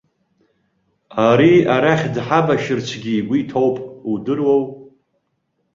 Ари 1.27 1.53
арахь 1.75 2.05
дҳабашьырцгьы 2.13 3.11
игәы 3.19 3.35
иҭоуп, 3.41 3.77
удыруоу. 4.11 4.63